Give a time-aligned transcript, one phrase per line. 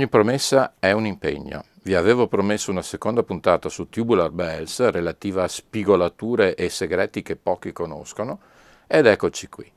[0.00, 1.62] Ogni promessa è un impegno.
[1.82, 7.36] Vi avevo promesso una seconda puntata su Tubular Bells relativa a spigolature e segreti che
[7.36, 8.40] pochi conoscono
[8.86, 9.70] ed eccoci qui.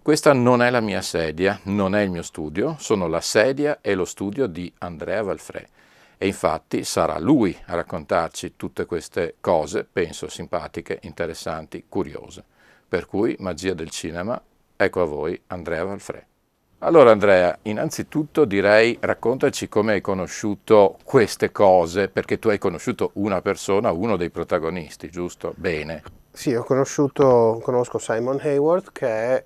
[0.00, 3.94] Questa non è la mia sedia, non è il mio studio, sono la sedia e
[3.94, 5.66] lo studio di Andrea Valfrè
[6.18, 12.44] e infatti sarà lui a raccontarci tutte queste cose, penso simpatiche, interessanti, curiose.
[12.86, 14.40] Per cui magia del cinema,
[14.76, 16.24] ecco a voi Andrea Valfrè.
[16.84, 23.40] Allora Andrea, innanzitutto direi raccontaci come hai conosciuto queste cose, perché tu hai conosciuto una
[23.40, 25.54] persona, uno dei protagonisti, giusto?
[25.56, 26.02] Bene.
[26.30, 29.44] Sì, ho conosciuto, conosco Simon Hayward che è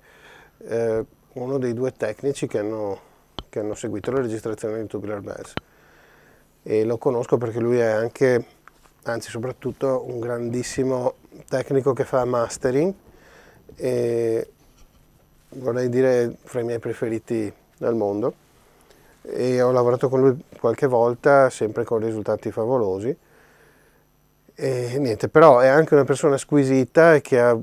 [0.67, 2.99] eh, uno dei due tecnici che hanno,
[3.47, 5.53] che hanno seguito la registrazione di Tubular Bells
[6.61, 8.45] e lo conosco perché lui è anche,
[9.03, 11.13] anzi soprattutto, un grandissimo
[11.47, 12.93] tecnico che fa mastering
[13.77, 14.49] e
[15.49, 18.33] vorrei dire fra i miei preferiti al mondo
[19.21, 23.15] e ho lavorato con lui qualche volta sempre con risultati favolosi
[24.61, 27.57] e niente, però è anche una persona squisita che, ha,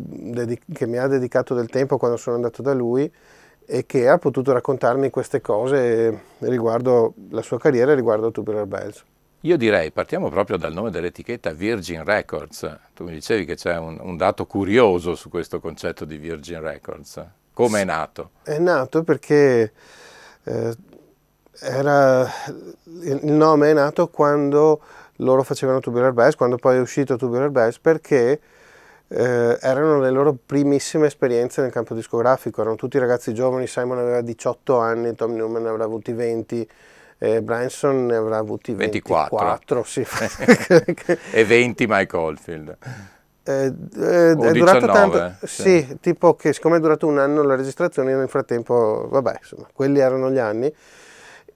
[0.73, 3.13] che mi ha dedicato del tempo quando sono andato da lui
[3.67, 9.05] e che ha potuto raccontarmi queste cose riguardo la sua carriera e riguardo Tubular Bells.
[9.41, 12.79] Io direi, partiamo proprio dal nome dell'etichetta Virgin Records.
[12.95, 17.23] Tu mi dicevi che c'è un, un dato curioso su questo concetto di Virgin Records.
[17.57, 18.33] Come è nato?
[18.43, 19.73] È nato perché
[20.45, 20.77] eh,
[21.59, 22.31] era,
[23.01, 24.83] il nome è nato quando
[25.17, 28.41] loro facevano Tubular Bells, quando poi è uscito Tubular Bells, perché
[29.09, 34.21] eh, erano le loro primissime esperienze nel campo discografico, erano tutti ragazzi giovani, Simon aveva
[34.21, 36.69] 18 anni, Tom Newman ne avrà avuti 20,
[37.17, 40.05] eh, Branson ne avrà avuti 24, 24 sì.
[41.33, 42.77] e 20 Mike Oldfield.
[43.49, 45.63] Eh, eh, è durato tanto, sì.
[45.63, 50.01] sì, tipo che siccome è durato un anno la registrazione, nel frattempo, vabbè, insomma, quelli
[50.01, 50.75] erano gli anni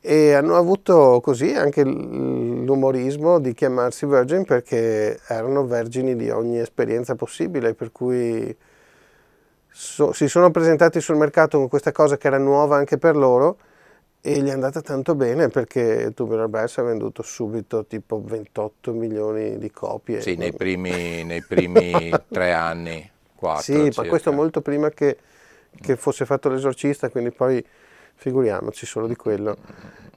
[0.00, 7.16] e hanno avuto così anche l'umorismo di chiamarsi Virgin perché erano vergini di ogni esperienza
[7.16, 8.56] possibile, per cui
[9.68, 13.56] so, si sono presentati sul mercato con questa cosa che era nuova anche per loro
[14.22, 19.56] e gli è andata tanto bene perché Tubular Bells ha venduto subito tipo 28 milioni
[19.58, 20.20] di copie.
[20.20, 24.02] Sì, nei primi, nei primi tre anni, quattro Sì, circa.
[24.02, 25.16] ma questo molto prima che,
[25.80, 27.64] che fosse fatto l'esorcista, quindi poi
[28.14, 29.56] figuriamoci solo di quello.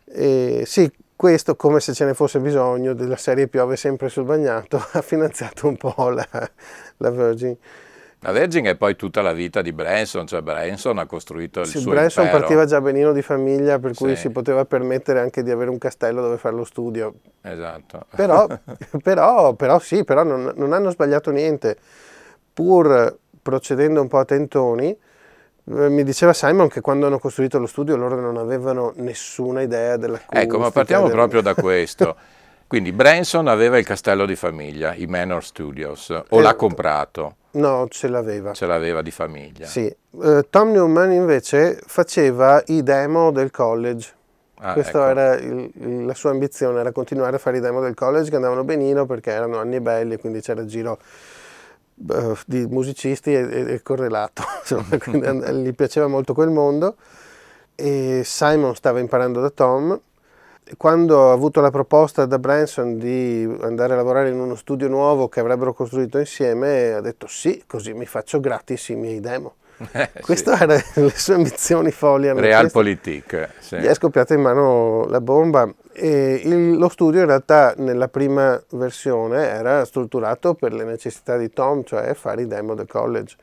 [0.06, 4.84] E sì, questo come se ce ne fosse bisogno della serie piove sempre sul bagnato
[4.91, 6.28] ha finanziato un po' la,
[6.97, 7.56] la Virgin.
[8.23, 11.79] La Virgin è poi tutta la vita di Branson, cioè Branson ha costruito il sì,
[11.79, 12.39] suo Branson impero.
[12.39, 14.22] partiva già benino di famiglia, per cui sì.
[14.22, 17.16] si poteva permettere anche di avere un castello dove fare lo studio.
[17.41, 18.06] Esatto.
[18.16, 18.47] Però,
[19.03, 21.75] però, però sì, però non, non, hanno sbagliato niente.
[22.53, 27.67] Pur procedendo un po' a tentoni, eh, mi diceva Simon che quando hanno costruito lo
[27.67, 31.11] studio loro non avevano nessuna idea della Ecco, ma partiamo del...
[31.16, 32.16] proprio da questo.
[32.67, 37.35] Quindi Branson aveva il castello di famiglia, i Manor Studios, o eh, l'ha comprato?
[37.53, 38.53] No, ce l'aveva.
[38.53, 39.66] Ce l'aveva di famiglia.
[39.66, 39.94] Sì.
[40.12, 44.12] Uh, Tom Newman invece faceva i demo del college.
[44.56, 45.19] Ah, Questa ecco.
[45.19, 48.64] era il, la sua ambizione, era continuare a fare i demo del college che andavano
[48.64, 51.00] benino perché erano anni belli, quindi c'era il giro
[51.96, 54.44] uh, di musicisti e, e, e correlato.
[54.64, 56.96] Insomma, gli piaceva molto quel mondo.
[57.76, 59.99] E Simon stava imparando da Tom
[60.77, 65.27] quando ho avuto la proposta da Branson di andare a lavorare in uno studio nuovo
[65.27, 69.55] che avrebbero costruito insieme, ha detto sì, così mi faccio gratis i miei demo.
[69.91, 70.63] Eh, Queste sì.
[70.63, 72.31] erano le sue ambizioni folli.
[72.31, 73.49] Realpolitik.
[73.59, 73.77] Sì.
[73.77, 78.61] Gli è scoppiata in mano la bomba e il, lo studio in realtà nella prima
[78.71, 83.35] versione era strutturato per le necessità di Tom, cioè fare i demo del college.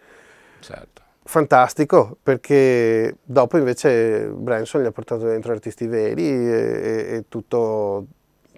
[0.61, 1.00] Certo
[1.31, 8.07] fantastico perché dopo invece Branson gli ha portato dentro artisti veri e, e tutto,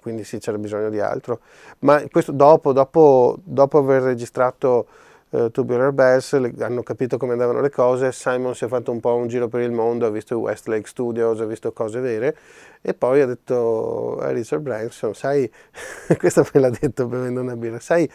[0.00, 1.40] quindi sì c'era bisogno di altro.
[1.80, 4.86] Ma questo dopo, dopo, dopo aver registrato
[5.28, 9.00] uh, Tubular Bells, le, hanno capito come andavano le cose, Simon si è fatto un
[9.00, 12.34] po' un giro per il mondo, ha visto i Westlake Studios, ha visto cose vere
[12.80, 15.48] e poi ha detto a Richard Branson, sai,
[16.16, 18.10] questo me l'ha detto bevendo una birra, sai,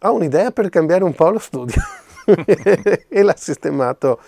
[0.00, 1.80] ho un'idea per cambiare un po' lo studio
[3.08, 4.20] e l'ha sistemato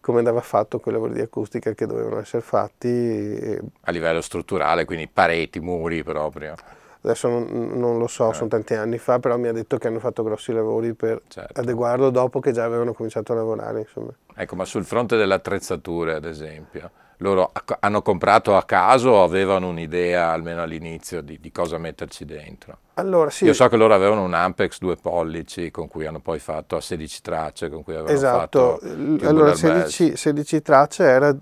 [0.00, 3.58] come andava fatto quei lavori di acustica che dovevano essere fatti.
[3.82, 6.54] A livello strutturale, quindi pareti, muri proprio.
[7.00, 8.34] Adesso non, non lo so, eh.
[8.34, 11.60] sono tanti anni fa, però mi ha detto che hanno fatto grossi lavori per certo.
[11.60, 13.80] adeguarlo dopo che già avevano cominciato a lavorare.
[13.80, 14.12] Insomma.
[14.34, 19.68] Ecco, ma sul fronte delle attrezzature, ad esempio, loro hanno comprato a caso o avevano
[19.68, 22.78] un'idea, almeno all'inizio, di, di, cosa metterci dentro?
[22.98, 23.44] Allora, sì.
[23.44, 26.80] Io so che loro avevano un Ampex 2 pollici con cui hanno poi fatto a
[26.80, 28.80] 16 tracce, con cui avevano esatto.
[28.80, 29.26] fatto...
[29.26, 31.34] Allora, 16, 16, tracce era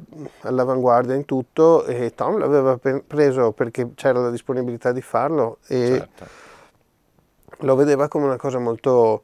[0.42, 6.26] all'avanguardia in tutto e Tom l'aveva preso perché c'era la disponibilità di farlo e certo.
[7.60, 9.22] lo vedeva come una cosa molto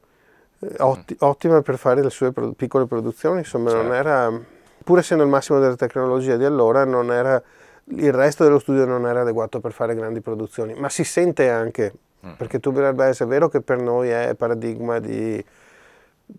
[0.57, 1.27] eh, otti- mm.
[1.27, 3.83] ottima per fare le sue piccole produzioni, insomma certo.
[3.85, 4.41] non era
[4.83, 6.81] pur essendo il massimo della tecnologia di allora,
[7.13, 7.41] era,
[7.89, 11.93] il resto dello studio non era adeguato per fare grandi produzioni, ma si sente anche.
[12.37, 15.43] Perché Tubular Bells è vero che per noi è paradigma di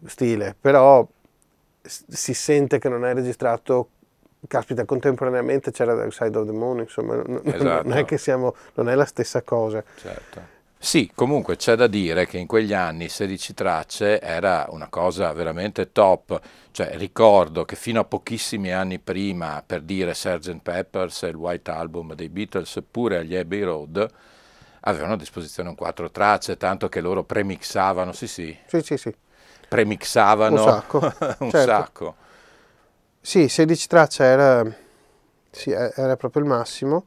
[0.07, 1.07] stile, però
[1.81, 3.89] si sente che non è registrato
[4.47, 7.89] caspita, contemporaneamente c'era Dark Side of the Moon, insomma, esatto.
[7.89, 9.83] non è che siamo, non è la stessa cosa.
[9.97, 10.53] Certo.
[10.85, 15.93] Sì, comunque c'è da dire che in quegli anni 16 tracce era una cosa veramente
[15.93, 16.39] top,
[16.73, 20.59] cioè ricordo che fino a pochissimi anni prima, per dire Sgt.
[20.61, 24.11] Peppers e il White Album dei Beatles, pure agli Abbey Road,
[24.87, 29.15] avevano a disposizione un quattro tracce, tanto che loro premixavano, sì sì, sì, sì, sì.
[29.69, 30.99] premixavano un sacco.
[31.41, 31.71] un certo.
[31.71, 32.15] sacco.
[33.21, 34.77] Sì, 16 tracce era,
[35.51, 37.07] sì, era proprio il massimo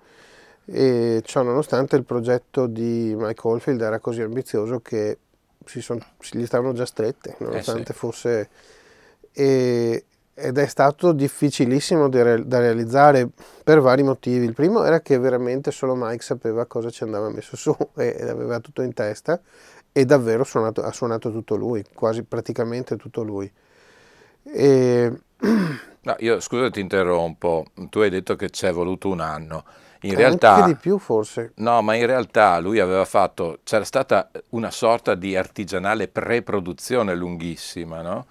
[0.65, 5.19] e ciò nonostante il progetto di Mike Oldfield era così ambizioso che
[5.63, 7.99] si son, gli stavano già strette, nonostante eh sì.
[7.99, 8.49] fosse...
[9.31, 10.05] E,
[10.39, 13.27] ed è stato difficilissimo da, realizzare
[13.63, 14.45] per vari motivi.
[14.45, 18.59] Il primo era che veramente solo Mike sapeva cosa ci andava messo su e aveva
[18.59, 19.41] tutto in testa
[19.91, 23.51] e davvero suonato, ha suonato tutto lui, quasi praticamente tutto lui.
[24.43, 25.11] E...
[26.07, 29.65] No, io scusa ti interrompo, tu hai detto che ci è voluto un anno.
[30.03, 31.51] In eh, realtà, anche di più forse.
[31.55, 38.01] No, ma in realtà lui aveva fatto, c'era stata una sorta di artigianale pre-produzione lunghissima,
[38.01, 38.25] no?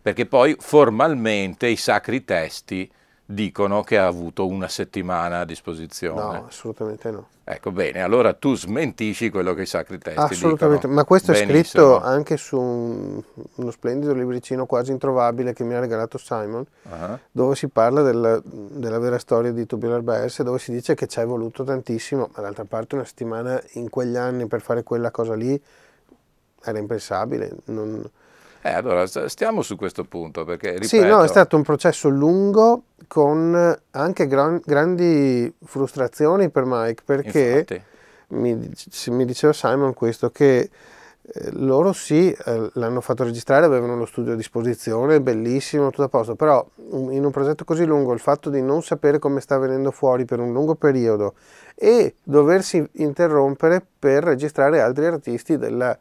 [0.00, 2.90] Perché poi formalmente i sacri testi
[3.30, 6.20] dicono che ha avuto una settimana a disposizione.
[6.20, 7.28] No, assolutamente no.
[7.44, 10.94] Ecco, bene, allora tu smentisci quello che i sacri testi Assolutamente, dicono.
[10.94, 11.58] ma questo Benissimo.
[11.58, 13.22] è scritto anche su un,
[13.54, 17.18] uno splendido libricino quasi introvabile che mi ha regalato Simon, uh-huh.
[17.30, 21.06] dove si parla della, della, vera storia di Tubular Bells e dove si dice che
[21.06, 25.10] ci è voluto tantissimo, ma d'altra parte una settimana in quegli anni per fare quella
[25.10, 25.58] cosa lì
[26.62, 27.50] era impensabile.
[27.66, 28.10] Non,
[28.62, 30.86] eh, allora stiamo su questo punto perché ripeto...
[30.88, 37.64] Sì, no, è stato un processo lungo con anche gran, grandi frustrazioni per Mike perché
[38.28, 38.54] mi,
[39.08, 40.70] mi, diceva Simon questo che
[41.30, 46.08] eh, loro sì, eh, l'hanno fatto registrare, avevano lo studio a disposizione, bellissimo, tutto a
[46.08, 49.90] posto, però in un progetto così lungo il fatto di non sapere come sta venendo
[49.90, 51.34] fuori per un lungo periodo
[51.74, 55.96] e doversi interrompere per registrare altri artisti della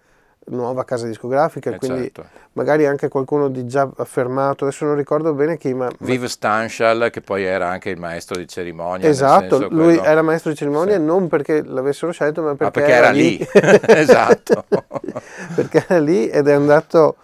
[0.50, 2.26] nuova casa discografica, eh quindi certo.
[2.54, 5.90] magari anche qualcuno di già affermato, adesso non ricordo bene chi, ma...
[6.00, 9.08] Viv Stanchal, che poi era anche il maestro di cerimonia.
[9.08, 10.04] Esatto, lui quello...
[10.04, 11.02] era maestro di cerimonia sì.
[11.04, 13.38] non perché l'avessero scelto, ma perché, ah, perché era, era, lì.
[13.88, 14.66] esatto.
[15.56, 17.18] perché era lì ed è andato...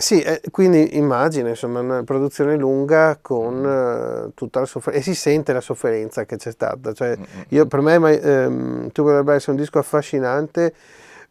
[0.00, 5.20] Sì, eh, quindi immagina, insomma, una produzione lunga con uh, tutta la sofferenza, e si
[5.20, 6.94] sente la sofferenza che c'è stata.
[6.94, 7.18] Cioè,
[7.48, 10.72] io, per me, ma, ehm, Tu potrebbe essere un disco affascinante,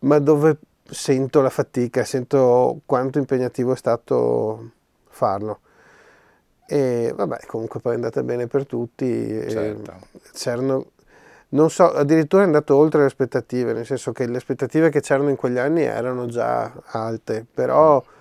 [0.01, 0.57] ma dove
[0.89, 4.71] sento la fatica, sento quanto impegnativo è stato
[5.09, 5.59] farlo.
[6.67, 9.49] E vabbè, comunque poi è andata bene per tutti.
[9.49, 9.93] Certo.
[10.33, 10.91] C'erano,
[11.49, 15.29] non so, addirittura è andato oltre le aspettative, nel senso che le aspettative che c'erano
[15.29, 18.03] in quegli anni erano già alte, però...
[18.03, 18.17] Mm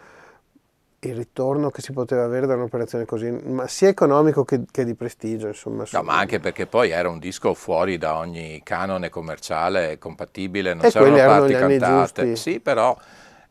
[1.01, 4.95] il ritorno che si poteva avere da un'operazione così, ma sia economico che, che di
[4.95, 5.85] prestigio, insomma.
[5.93, 10.85] No, ma anche perché poi era un disco fuori da ogni canone commerciale, compatibile, non
[10.85, 12.37] e c'erano parti cantate.
[12.37, 12.97] Sì, però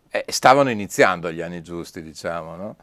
[0.10, 2.76] eh, stavano iniziando gli anni giusti, diciamo, no?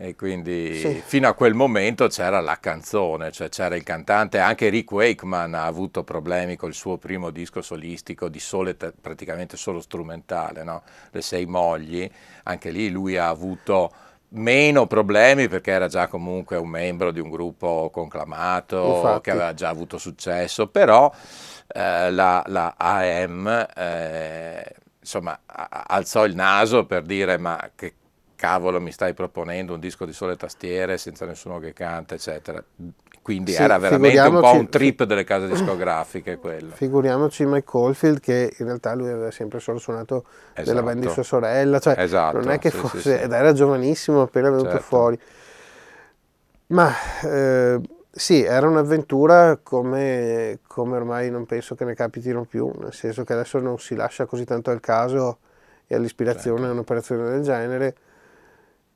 [0.00, 1.02] E quindi sì.
[1.04, 5.64] fino a quel momento c'era la canzone, cioè c'era il cantante, anche Rick Wakeman ha
[5.64, 10.82] avuto problemi col suo primo disco solistico di sole, praticamente solo strumentale, no?
[11.10, 12.08] Le sei mogli,
[12.44, 13.92] anche lì lui ha avuto
[14.30, 19.20] meno problemi perché era già comunque un membro di un gruppo conclamato Infatti.
[19.22, 21.12] che aveva già avuto successo, però
[21.68, 27.94] eh, la, la, AM eh, insomma alzò il naso per dire ma che
[28.36, 32.62] cavolo mi stai proponendo un disco di sole tastiere senza nessuno che canta, eccetera.
[33.28, 36.70] Quindi Sì, era veramente un po' un trip delle case discografiche quello.
[36.74, 41.12] Figuriamoci Mike Caulfield che in realtà lui aveva sempre solo suonato nella band di Esatto.
[41.12, 43.22] sua sorella, cioè Esatto, non è che sì, sì, fosse, sì.
[43.22, 44.82] ed era giovanissimo appena venuto Certo.
[44.82, 45.20] fuori.
[46.68, 46.90] Ma
[47.22, 47.80] eh,
[48.10, 53.34] sì, era un'avventura come, come ormai non penso che ne capitino più, nel senso che
[53.34, 55.40] adesso non si lascia così tanto al caso
[55.86, 56.70] e all'ispirazione Certo.
[56.70, 57.94] a un'operazione del genere.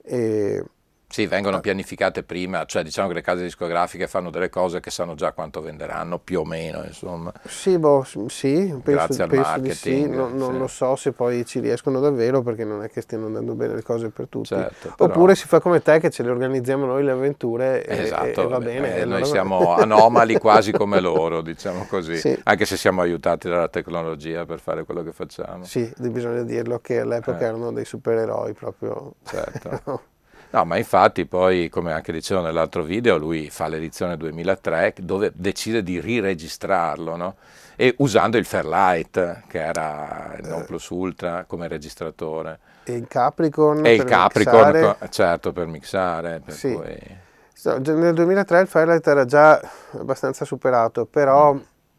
[0.02, 0.64] E,
[1.12, 1.28] Sì, Ah.
[1.28, 5.32] vengono pianificate prima, cioè diciamo che le case discografiche fanno delle cose che sanno già
[5.32, 7.30] quanto venderanno, più o meno, insomma.
[7.46, 10.58] Sì, boh, sì, penso, Grazie al penso di sì, marketing, non, sì.
[10.58, 13.82] lo so se poi ci riescono davvero perché non è che stiano andando bene le
[13.82, 14.48] cose per tutti.
[14.48, 18.04] Certo, però- Oppure si fa come te che ce le organizziamo noi le avventure e,
[18.04, 18.94] Esatto, e va bene.
[18.96, 22.40] eh, e noi allora- siamo anomali quasi come loro, diciamo così, Sì.
[22.44, 25.64] anche se siamo aiutati dalla tecnologia per fare quello che facciamo.
[25.64, 27.44] Sì, bisogna dirlo che all'epoca Eh.
[27.48, 29.12] erano dei supereroi proprio.
[29.24, 30.00] Certo.
[30.52, 35.82] No, ma infatti poi, come anche dicevo nell'altro video, lui fa l'edizione 2003 dove decide
[35.82, 37.36] di riregistrarlo, no?
[37.74, 42.58] E usando il Fairlight, che era il non plus ultra come registratore.
[42.84, 46.40] E il Capricorn E il Capricorn, mixare- certo, per mixare.
[46.44, 46.72] Per Sì.
[46.74, 47.20] cui-
[47.54, 49.58] So, Nel 2003 il Firelight era già
[49.92, 51.56] abbastanza superato, però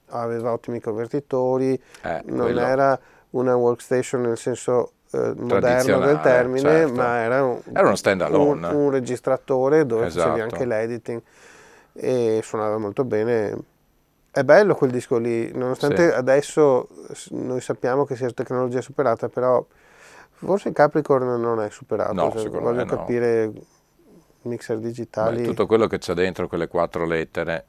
[0.09, 2.09] aveva ottimi convertitori, Mm.
[2.09, 2.99] eh, non quello- era
[3.31, 6.93] una workstation nel senso eh, moderno del termine, certo.
[6.93, 8.67] ma era un, Era uno stand-alone.
[8.67, 10.41] un- un registratore dove facevi Esatto.
[10.41, 11.21] anche l'editing
[11.93, 13.55] e suonava molto bene.
[14.31, 16.15] È bello quel disco lì, nonostante Sì.
[16.15, 16.87] adesso
[17.31, 19.63] noi sappiamo che sia tecnologia superata, però
[20.31, 22.85] forse il Capricorn non è superato, No, cioè, voglio me no.
[22.85, 23.51] capire
[24.41, 25.43] mixer Beh, digitali.
[25.43, 27.65] tutto quello che c'è dentro quelle quattro lettere,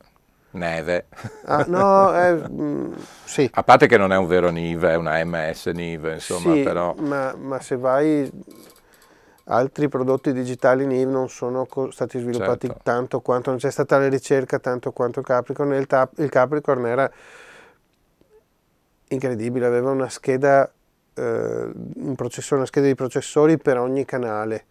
[0.54, 1.06] neve.
[1.46, 2.92] Ah, no, eh, mm,
[3.24, 6.62] sì, A parte che non è un vero Nive, è una MS Nive, insomma, sì,
[6.62, 6.94] però...
[6.98, 8.30] ma, ma se vai,
[9.44, 12.82] altri prodotti digitali NIV non sono stati sviluppati Certo.
[12.82, 17.10] tanto quanto, non c'è stata la ricerca tanto quanto Capricorn, il, tap- il Capricorn era
[19.08, 20.70] incredibile, aveva una scheda,
[21.14, 22.14] eh, un
[22.50, 24.64] una scheda di processori per ogni canale.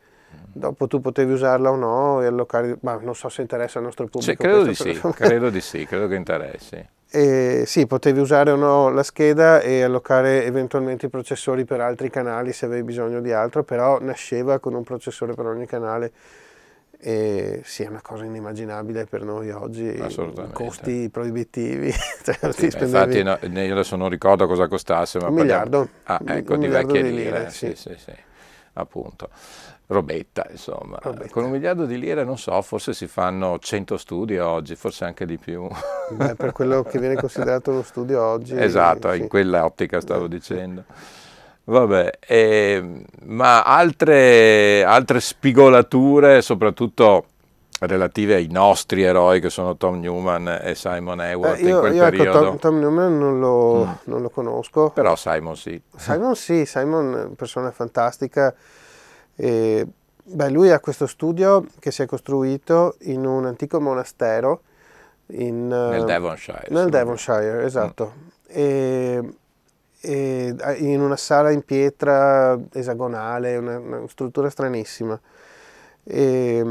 [0.54, 4.06] Dopo tu potevi usarla o no e allocare, ma non so se interessa al nostro
[4.08, 4.44] pubblico.
[4.44, 6.88] Sì, credo di sì, credo di sì, credo che interessi.
[7.16, 12.10] E sì, potevi usare o no la scheda e allocare eventualmente i processori per altri
[12.10, 16.12] canali se avevi bisogno di altro, però nasceva con un processore per ogni canale.
[17.00, 20.56] E sì, è una cosa inimmaginabile per noi oggi, Assolutamente.
[20.56, 21.92] costi proibitivi,
[22.24, 25.90] cioè, Sì, spendevi infatti no, io adesso non ricordo cosa costasse, ma un parliamo- miliardo,
[26.06, 27.96] Ah, ecco, un di miliardo vecchie di lire, lire, sì, sì,
[28.74, 29.30] appunto.
[29.88, 30.98] Robetta, insomma.
[31.02, 31.30] Robetta.
[31.32, 35.26] Con un miliardo di lire, non so, forse si fanno 100 studi oggi, forse anche
[35.26, 35.68] di più.
[36.10, 38.56] Beh, per quello che viene considerato uno studio oggi.
[38.58, 39.20] Esatto, sì.
[39.20, 40.84] in quella ottica stavo dicendo.
[41.66, 47.26] Vabbè, ehm, ma altre, altre spigolature, soprattutto
[47.80, 51.94] relative ai nostri eroi che sono Tom Newman e Simon Eh, Hayward in io quel
[51.94, 52.40] io, ecco, periodo.
[52.44, 53.92] Tom, Tom Newman non lo, Mm.
[54.06, 54.90] non lo conosco.
[54.92, 55.82] Però Simon sì.
[55.98, 58.54] Simon sì, Simon è una persona fantastica.
[59.36, 59.88] E,
[60.24, 64.62] beh, lui ha questo studio che si è costruito in un antico monastero
[65.28, 66.68] in, Nel eh, Devonshire.
[66.70, 66.90] nel.
[66.90, 68.14] Devonshire, esatto.
[68.48, 69.22] E,
[70.02, 75.20] e in una sala in pietra esagonale, una, una struttura stranissima.
[76.04, 76.64] E,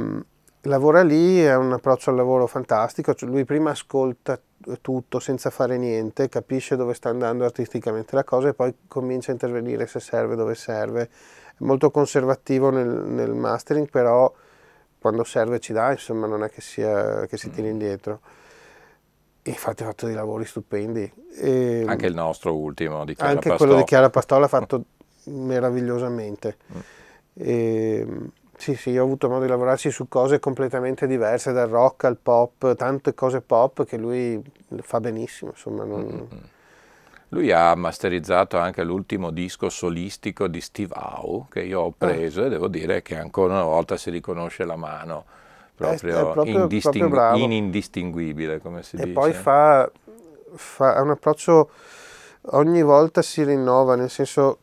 [0.63, 4.39] lavora lì, è un approccio al lavoro fantastico, cioè lui prima ascolta
[4.81, 9.35] tutto senza fare niente, capisce dove sta andando artisticamente la cosa e poi comincia a
[9.35, 11.09] intervenire se serve, dove serve.
[11.63, 14.33] Molto conservativo nel, nel mastering, però
[14.99, 18.21] quando serve ci dà, insomma non è che, sia, che si tiri indietro.
[19.43, 21.13] E infatti ha fatto dei lavori stupendi.
[21.37, 23.65] E Anche il nostro ultimo di Chiara anche Pastò.
[23.65, 24.85] quello di Chiara Pastola l'ha fatto
[25.25, 26.57] meravigliosamente.
[26.73, 26.79] Mm.
[27.35, 28.07] E,
[28.57, 32.77] sì, sì, ho avuto modo di lavorarci su cose completamente diverse, dal rock al pop,
[32.77, 34.41] tante cose pop che lui
[34.83, 35.85] fa benissimo, insomma.
[35.85, 36.39] non- Mm,
[37.35, 41.85] Lui ha masterizzato anche l'ultimo disco solistico di Steve Howe che io Ah.
[41.85, 45.25] ho preso e devo dire che ancora una volta si riconosce la mano
[45.75, 47.37] proprio, è proprio- indistingu- proprio bravo.
[47.39, 49.13] inindistinguibile, come si E dice.
[49.13, 49.91] poi fa,
[50.55, 51.71] fa un approccio,
[52.53, 54.59] ogni volta si rinnova, nel senso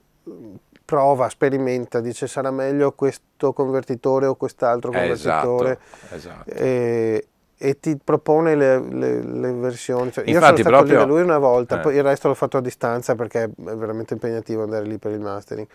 [0.86, 5.80] prova, sperimenta, dice sarà meglio questo convertitore o quest'altro Esatto, convertitore.
[6.14, 6.50] esatto.
[6.52, 7.28] e,
[7.62, 10.12] e ti propone le, le- le versioni.
[10.14, 11.80] Cioè, io Infatti, sono stato lì proprio- da lui una volta, eh.
[11.82, 15.20] poi il resto l'ho fatto a distanza perché è veramente impegnativo andare lì per il
[15.20, 15.68] mastering.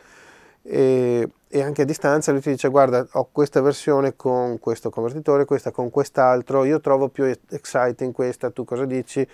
[0.67, 5.45] E, e anche a distanza lui ti dice guarda ho questa versione con questo convertitore,
[5.45, 9.29] questa con quest'altro, io trovo più exciting questa, tu cosa dici?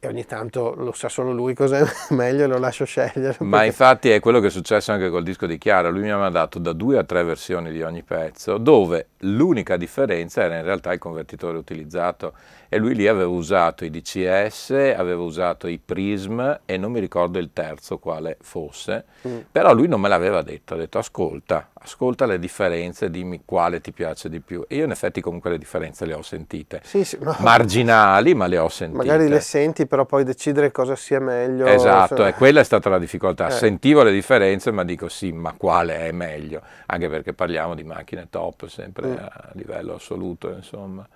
[0.00, 3.36] E ogni tanto lo sa solo lui cosa è meglio e lo lascio scegliere.
[3.40, 6.10] Ma perché- infatti è quello che è successo anche col disco di Chiara, lui mi
[6.10, 10.64] ha mandato da due a tre versioni di ogni pezzo, dove l'unica differenza era in
[10.64, 12.34] realtà il convertitore utilizzato
[12.68, 17.38] e lui lì aveva usato i DCS, aveva usato i Prism e non mi ricordo
[17.38, 19.38] il terzo quale fosse, Mm.
[19.50, 23.92] però lui non me l'aveva detto, ha detto ascolta, ascolta le differenze, dimmi quale ti
[23.92, 24.64] piace di più.
[24.68, 28.46] E io in effetti comunque le differenze le ho sentite, Sì, sì, no, marginali ma
[28.46, 28.98] le ho sentite.
[29.04, 31.66] magari le senti, però poi decidere cosa sia meglio.
[31.66, 33.48] Esatto, se- e quella è stata la difficoltà.
[33.48, 33.50] Eh.
[33.52, 36.60] Sentivo le differenze, ma dico sì, ma quale è meglio?
[36.86, 39.14] Anche perché parliamo di macchine top, sempre Mm.
[39.18, 41.06] a livello assoluto, insomma.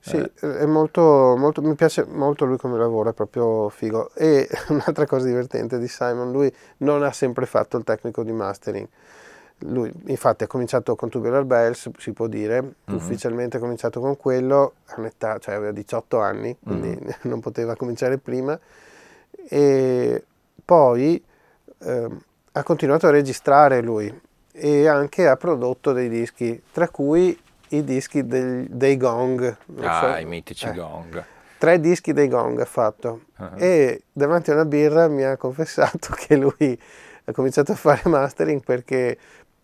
[0.00, 0.32] Sì, Eh.
[0.58, 4.10] è molto, molto, mi piace molto lui come lavora, è proprio figo.
[4.14, 8.86] E un'altra cosa divertente di Simon, lui non ha sempre fatto il tecnico di mastering.
[9.62, 12.94] Lui infatti ha cominciato con Tubular Bells, si può dire, Mhm.
[12.94, 16.98] ufficialmente ha cominciato con quello, a un'età, cioè aveva 18 anni, quindi Mhm.
[17.22, 18.58] non poteva cominciare prima.
[19.48, 20.24] E
[20.64, 21.22] poi
[21.80, 22.20] ehm,
[22.52, 24.20] ha continuato a registrare lui
[24.52, 27.38] e anche ha prodotto dei dischi, tra cui
[27.70, 29.56] i dischi del- dei Gong.
[29.80, 31.24] Ah, so- i mitici eh, gong.
[31.58, 33.50] Tre dischi dei Gong ha fatto Ah.
[33.56, 36.78] e davanti a una birra mi ha confessato che lui
[37.24, 39.18] ha cominciato a fare mastering perché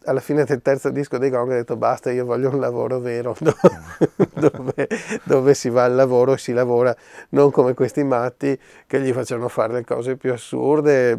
[0.06, 3.34] alla fine del terzo disco dei Gong ha detto basta, io voglio un lavoro vero
[3.40, 3.56] do-
[4.34, 4.88] dove,
[5.22, 6.94] dove si va al lavoro e si lavora,
[7.30, 11.16] non come questi matti che gli facevano fare le cose più assurde.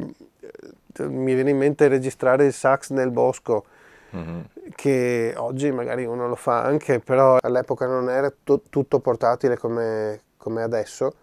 [0.97, 3.65] Mi viene in mente registrare il sax nel bosco
[4.15, 4.45] Mhm.
[4.75, 10.21] che oggi magari uno lo fa anche, però all'epoca non era tu- tutto portatile come,
[10.37, 11.13] come adesso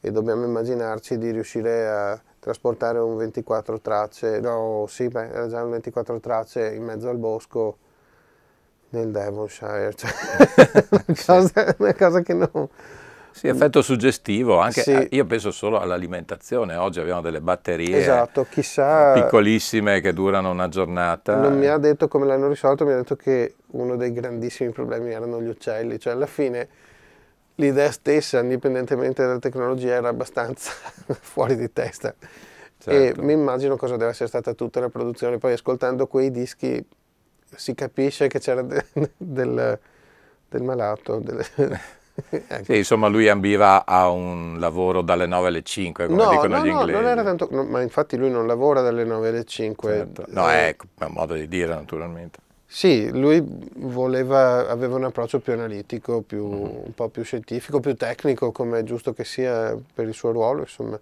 [0.00, 5.62] e dobbiamo immaginarci di riuscire a trasportare un 24 tracce, no sì, beh, era già
[5.62, 7.78] un 24 tracce in mezzo al bosco
[8.90, 10.10] nel Devonshire, cioè,
[10.90, 12.68] una, cosa, una cosa che non...
[13.32, 14.90] Sì, effetto suggestivo, anche, Sì.
[14.92, 19.12] eh, io penso solo all'alimentazione, oggi abbiamo delle batterie Esatto, chissà...
[19.14, 21.36] piccolissime che durano una giornata.
[21.36, 25.12] Non mi ha detto come l'hanno risolto, mi ha detto che uno dei grandissimi problemi
[25.12, 26.68] erano gli uccelli, cioè alla fine
[27.56, 30.72] l'idea stessa, indipendentemente dalla tecnologia, era abbastanza
[31.20, 32.14] fuori di testa.
[32.78, 33.20] Certo.
[33.20, 35.38] E mi immagino cosa deve essere stata tutta la produzione.
[35.38, 36.84] Poi ascoltando quei dischi
[37.54, 38.84] si capisce che c'era de-
[39.16, 39.78] del,
[40.48, 41.18] del malato.
[41.18, 41.78] del- ecco.
[42.60, 46.64] Sì, insomma, lui ambiva a un lavoro dalle 9 alle 5, come No, dicono no,
[46.64, 46.92] gli no, inglesi.
[46.92, 49.90] non era tanto, no, ma infatti lui non lavora dalle 9 alle 5.
[49.90, 50.24] Certo.
[50.28, 52.38] No, Eh, è è un modo di dire, naturalmente.
[52.66, 53.42] Sì, lui
[53.76, 56.84] voleva, aveva un approccio più analitico, più, Mm-hmm.
[56.86, 60.60] un po' più scientifico, più tecnico, come è giusto che sia per il suo ruolo,
[60.62, 60.98] insomma.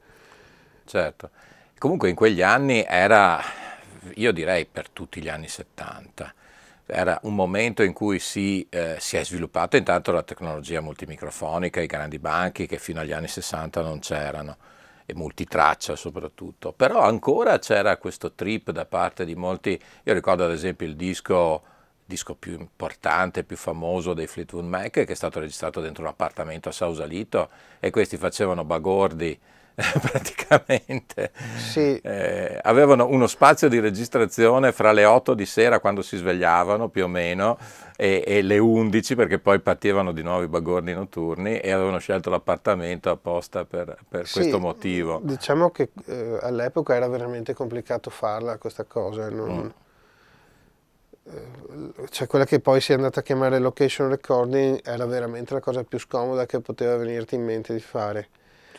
[0.84, 1.30] Certo.
[1.78, 3.40] Comunque in quegli anni era,
[4.16, 6.34] io direi per tutti gli anni 70,
[6.86, 11.86] era un momento in cui si, eh, si è sviluppata intanto la tecnologia multimicrofonica, i
[11.86, 14.56] grandi banchi che fino agli anni 60 non c'erano,
[15.06, 20.52] e multitraccia soprattutto, però ancora c'era questo trip da parte di molti, io ricordo ad
[20.52, 21.62] esempio il disco
[22.10, 26.68] disco più importante, più famoso dei Fleetwood Mac, che è stato registrato dentro un appartamento
[26.68, 29.38] a Sausalito e questi facevano bagordi
[30.00, 31.32] praticamente.
[31.56, 36.88] Sì, Eh, avevano uno spazio di registrazione fra le 8 di sera quando si svegliavano
[36.88, 37.58] più o meno
[37.96, 42.30] e, e le 11 perché poi partivano di nuovo i bagordi notturni e avevano scelto
[42.30, 45.20] l'appartamento apposta per, per sì, questo motivo.
[45.22, 49.30] Diciamo che eh, all'epoca era veramente complicato farla questa cosa.
[49.30, 49.34] Mm.
[49.34, 49.74] non-
[51.24, 55.60] eh, Cioè quella che poi si è andata a chiamare location recording era veramente la
[55.60, 58.28] cosa più scomoda che poteva venirti in mente di fare.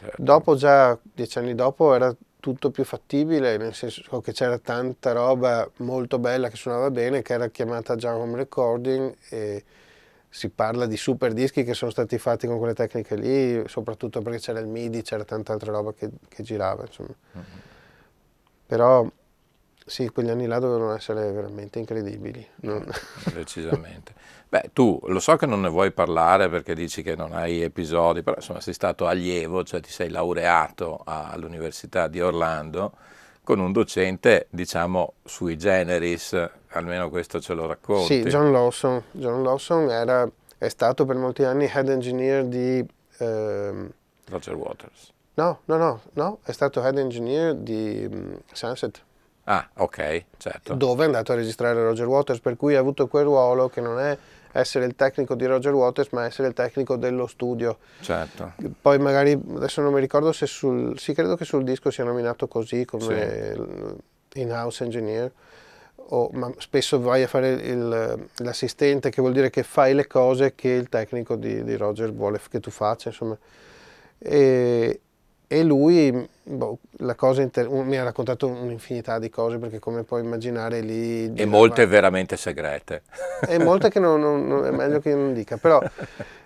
[0.01, 0.21] Certo.
[0.21, 5.69] Dopo, già dieci anni dopo, era tutto più fattibile, nel senso che c'era tanta roba
[5.77, 9.63] molto bella che suonava bene, che era chiamata già home recording e
[10.27, 14.39] si parla di super dischi che sono stati fatti con quelle tecniche lì, soprattutto perché
[14.39, 17.13] c'era il MIDI, c'era tanta altra roba che, che girava, insomma.
[18.65, 19.07] Però
[19.85, 22.45] sì, quegli anni là dovevano essere veramente incredibili.
[22.61, 22.89] Non-
[23.33, 24.13] Decisamente.
[24.51, 28.21] Beh, tu lo so che non ne vuoi parlare perché dici che non hai episodi,
[28.21, 32.91] però insomma sei stato allievo, cioè ti sei laureato all'Università di Orlando
[33.43, 36.33] con un docente, diciamo, sui generis,
[36.71, 38.23] almeno questo ce lo racconti.
[38.23, 39.01] Sì, John Lawson.
[39.11, 42.85] John Lawson era, è stato per molti anni head engineer di...
[43.19, 43.89] ehm,
[44.31, 45.13] Roger Waters.
[45.35, 49.01] no, no, no, no, è stato head engineer di mm, Sunset,
[49.45, 50.73] Ah, ok, certo.
[50.75, 53.97] dove è andato a registrare Roger Waters, per cui ha avuto quel ruolo che non
[53.99, 54.15] è
[54.53, 57.77] essere il tecnico di Roger Waters, ma essere il tecnico dello studio.
[58.01, 58.53] certo.
[58.81, 62.47] Poi magari, adesso non mi ricordo se sul, sì credo che sul disco sia nominato
[62.47, 63.55] così come
[64.33, 65.31] in-house engineer,
[65.95, 70.53] o- ma spesso vai a fare il- l'assistente che vuol dire che fai le cose
[70.55, 73.37] che il tecnico di, di Roger vuole che tu faccia, insomma.
[74.17, 74.99] E
[75.51, 81.33] e lui boh, mi ha raccontato un'infinità di cose perché come puoi immaginare lì...
[81.33, 83.01] E molte veramente segrete.
[83.49, 85.81] E molte che non, non, non, è meglio che io non dica, però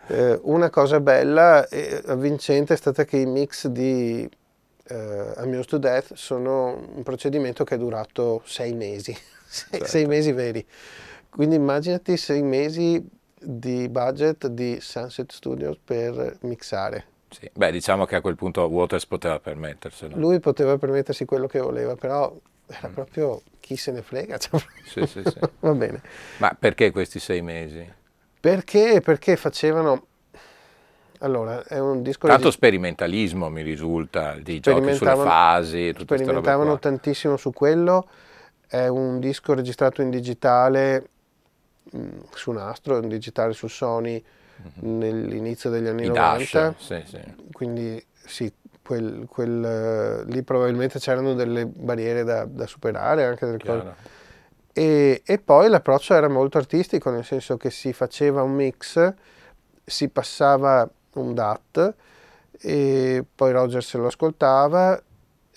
[0.08, 4.28] eh, una cosa bella e avvincente è stata che i mix di
[4.88, 9.14] eh, Amused to Death sono un procedimento che è durato sei mesi,
[9.46, 9.86] sei, certo.
[9.86, 10.66] sei mesi veri.
[11.30, 13.08] Quindi immaginati sei mesi
[13.40, 17.50] di budget di Sunset Studios per mixare sì.
[17.54, 20.18] Beh, diciamo che a quel punto Waters poteva permetterselo.
[20.18, 22.34] Lui poteva permettersi quello che voleva, però
[22.68, 22.94] era mm.
[22.94, 24.38] proprio chi se ne frega.
[24.38, 25.40] Cioè, sì, sì, sì.
[25.60, 26.02] Va bene.
[26.38, 27.92] Ma perché questi sei mesi?
[28.40, 29.02] Perché?
[29.02, 30.08] Perché facevano...
[31.20, 32.28] Allora, è un disco...
[32.28, 38.08] Tanto sperimentalismo mi risulta, di giochi sulle fasi, tutte Sperimentavano tantissimo su quello.
[38.68, 41.10] È un disco registrato in digitale
[41.96, 44.24] mm, su nastro, in digitale su Sony.
[44.80, 46.62] Nell'inizio degli anni I 90.
[46.62, 47.22] Dash, sì, sì.
[47.52, 53.64] Quindi sì, quel, quel, uh, lì probabilmente c'erano delle barriere da, da superare, anche delle
[53.64, 53.94] cose.
[54.74, 59.14] E, e, poi l'approccio era molto artistico, nel senso che si faceva un mix,
[59.84, 61.94] si passava un DAT
[62.60, 65.02] e poi Roger se lo ascoltava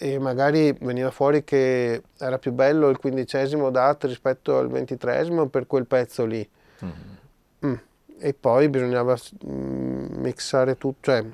[0.01, 5.67] e magari veniva fuori che era più bello il quindicesimo DAT rispetto al ventitresimo per
[5.67, 6.49] quel pezzo lì.
[6.85, 7.67] Mm.
[7.67, 7.75] Mm
[8.19, 11.25] e poi bisognava mm, mixare tutto, cioè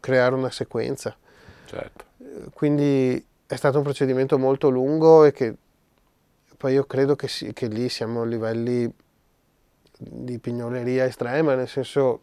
[0.00, 1.16] creare una sequenza.
[1.66, 2.04] Certo.
[2.52, 5.54] Quindi è stato un procedimento molto lungo e che
[6.56, 8.92] poi io credo che, si, che lì siamo a livelli
[9.98, 12.22] di pignoleria estrema, nel senso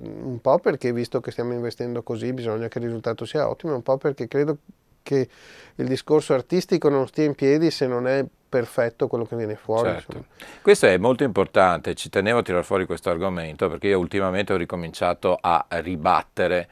[0.00, 3.82] un po' perché visto che stiamo investendo così bisogna che il risultato sia ottimo, un
[3.82, 4.58] po' perché credo
[5.02, 5.28] che
[5.76, 9.90] il discorso artistico non stia in piedi se non è perfetto quello che viene fuori.
[9.90, 10.24] Certo.
[10.62, 14.56] Questo è molto importante, ci tenevo a tirare fuori questo argomento perché io ultimamente ho
[14.56, 16.68] ricominciato a ribattere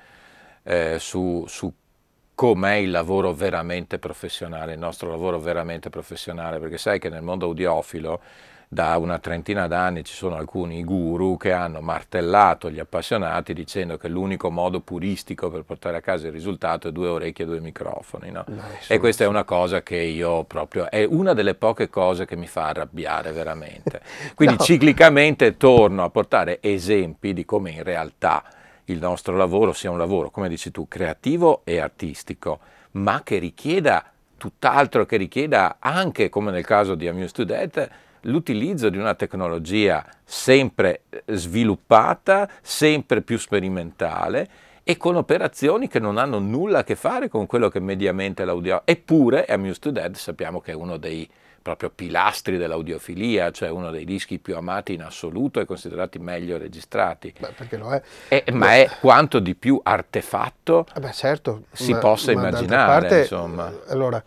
[0.63, 1.73] eh, su, su
[2.35, 7.47] com'è il lavoro veramente professionale, il nostro lavoro veramente professionale, perché sai che nel mondo
[7.47, 8.21] audiofilo
[8.69, 14.09] da una trentina d'anni ci sono alcuni guru che hanno martellato gli appassionati dicendo che
[14.09, 18.31] l'unico modo puristico per portare a casa il risultato è due orecchie e due microfoni.
[18.31, 18.45] No?
[18.89, 22.49] E questa è una cosa che io proprio, è una delle poche cose che mi
[22.49, 24.01] fa arrabbiare veramente.
[24.35, 24.65] Quindi no.
[24.65, 28.43] ciclicamente torno a portare esempi di come in realtà
[28.87, 32.59] il nostro lavoro sia un lavoro, come dici tu, creativo e artistico,
[32.93, 34.05] ma che richieda
[34.37, 37.89] tutt'altro, che richieda anche, come nel caso di Amuse to Death,
[38.27, 44.49] l'utilizzo di una tecnologia sempre eh, sviluppata, sempre più sperimentale
[44.83, 48.83] e con operazioni che non hanno nulla a che fare con quello che mediamente l'audio...
[48.85, 51.29] Eppure Amused to Dead sappiamo che è uno dei
[51.61, 57.35] proprio pilastri dell'audiofilia, cioè uno dei dischi più amati in assoluto e considerati meglio registrati.
[57.37, 58.01] Beh, perché lo è.
[58.29, 63.01] è ma è quanto di più artefatto eh beh, certo, si ma, possa ma immaginare.
[63.01, 63.73] Parte, insomma.
[63.89, 64.23] Allora,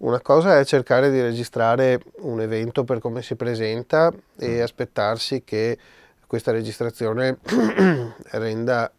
[0.00, 4.62] una cosa è cercare di registrare un evento per come si presenta e mm.
[4.62, 5.78] aspettarsi che
[6.26, 7.38] questa registrazione
[8.32, 8.90] renda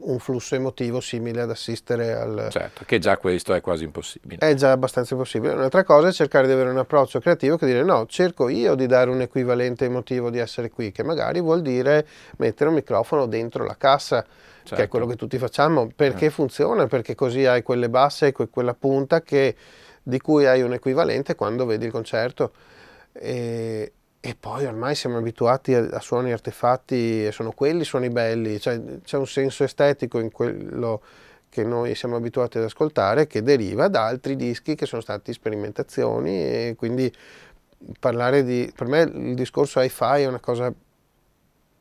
[0.00, 2.48] un flusso emotivo simile ad assistere al...
[2.50, 4.46] Certo, che già questo è quasi impossibile.
[4.46, 5.54] È già abbastanza impossibile.
[5.54, 8.86] Un'altra cosa è cercare di avere un approccio creativo che dire no, cerco io di
[8.86, 13.64] dare un equivalente emotivo di essere qui, che magari vuol dire mettere un microfono dentro
[13.64, 14.24] la cassa,
[14.62, 14.74] certo.
[14.74, 16.30] che è quello che tutti facciamo, perché eh.
[16.30, 19.54] funziona, perché così hai quelle basse e quella punta che,
[20.02, 22.52] di cui hai un equivalente quando vedi il concerto.
[23.12, 23.92] E,
[24.24, 28.80] e poi ormai siamo abituati a, a, suoni artefatti e sono quelli suoni belli, cioè,
[29.02, 31.02] c'è un senso estetico in quello
[31.48, 36.30] che noi siamo abituati ad ascoltare che deriva da altri dischi che sono stati sperimentazioni
[36.30, 37.12] e quindi
[37.98, 38.72] parlare di...
[38.74, 40.72] per me il discorso hi-fi è una cosa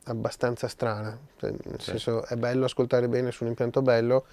[0.06, 1.92] abbastanza strana, cioè, nel sì.
[1.92, 4.26] senso è bello ascoltare bene su un impianto bello,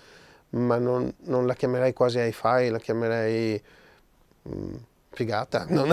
[0.50, 3.62] ma non, non la chiamerei quasi hi-fi, la chiamerei...
[4.42, 4.76] Mh, mm,
[5.10, 5.88] figata, non,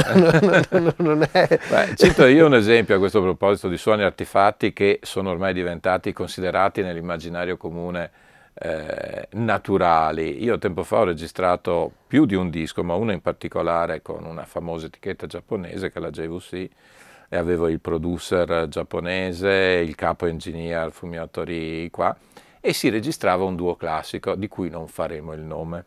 [0.69, 1.59] non, non è...
[1.69, 6.13] Beh, cito io un esempio a questo proposito di suoni artefatti che sono ormai diventati
[6.13, 8.11] considerati nell'immaginario comune
[8.53, 10.43] eh, naturali.
[10.43, 14.45] Io tempo fa ho registrato più di un disco, ma uno in particolare con una
[14.45, 16.69] famosa etichetta giapponese che è la JVC
[17.29, 22.15] e avevo il producer giapponese, il capo engineer Fumio Tori qua
[22.59, 25.85] e si registrava un duo classico di cui non faremo il nome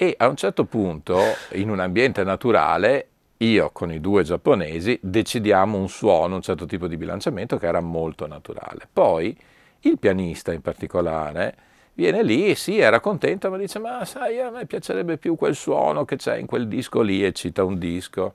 [0.00, 1.18] e a un certo punto,
[1.54, 6.86] in un ambiente naturale, io con i due giapponesi decidiamo un suono, un certo tipo
[6.86, 8.86] di bilanciamento che era molto naturale.
[8.92, 9.36] Poi
[9.80, 11.56] il pianista in particolare
[11.94, 15.56] viene lì e sì, era contento, ma dice, ma sai, a me piacerebbe più quel
[15.56, 18.34] suono che c'è in quel disco lì e cita un disco.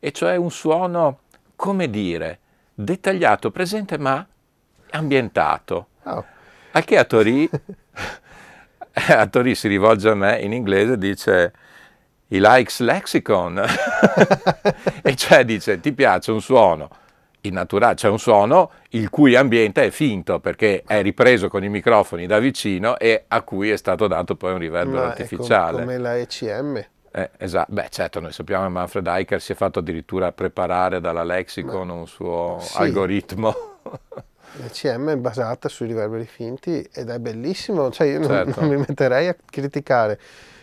[0.00, 1.20] E cioè un suono,
[1.54, 2.38] come dire,
[2.74, 4.26] dettagliato, presente ma
[4.90, 5.86] ambientato.
[6.04, 6.24] Oh.
[6.72, 7.48] Al che a Tori
[9.08, 11.52] Attori si rivolge a me in inglese e dice
[12.28, 13.60] he likes lexicon,
[15.02, 16.88] e cioè dice ti piace un suono
[17.42, 21.64] in naturale, c'è cioè un suono il cui ambiente è finto perché è ripreso con
[21.64, 25.72] i microfoni da vicino e a cui è stato dato poi un riverbero artificiale.
[25.72, 26.84] Com- come la ECM.
[27.12, 31.24] Eh, esatto, beh certo, noi sappiamo che Manfred Eicher si è fatto addirittura preparare dalla
[31.24, 32.78] Lexicon Ma, un suo sì.
[32.78, 33.54] algoritmo.
[34.52, 38.60] L'ECM è basata sui riverberi finti ed è bellissimo, cioè io certo.
[38.60, 40.18] non, non mi metterei a criticare.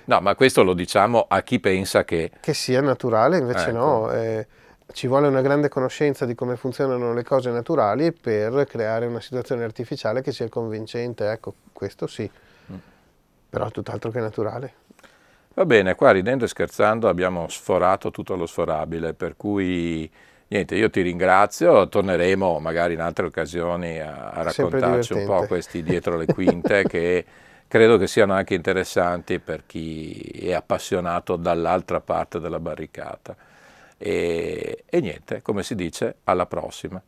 [0.06, 2.32] No, ma questo lo diciamo a chi pensa che...
[2.40, 3.78] Che sia naturale, invece ecco.
[3.78, 4.12] no.
[4.12, 4.48] Eh,
[4.94, 9.64] ci vuole una grande conoscenza di come funzionano le cose naturali per creare una situazione
[9.66, 11.30] artificiale che sia convincente.
[11.30, 12.30] Ecco, questo sì,
[12.72, 12.76] mm.
[13.50, 14.74] però tutt'altro che naturale.
[15.58, 20.08] Va bene, qua ridendo e scherzando abbiamo sforato tutto lo sforabile, per cui
[20.50, 25.82] niente, io ti ringrazio, torneremo magari in altre occasioni a, a raccontarci un po' questi
[25.82, 27.26] dietro le quinte che
[27.68, 33.36] credo che siano anche interessanti per chi è appassionato dall'altra parte della barricata.
[33.98, 37.02] E, e niente, come si dice, alla prossima.